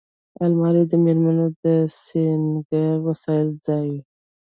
الماري 0.43 0.83
د 0.91 0.93
مېرمنو 1.03 1.45
د 1.63 1.65
سینګار 2.03 2.95
وسیلو 3.07 3.53
ځای 3.65 3.85
وي 3.91 4.01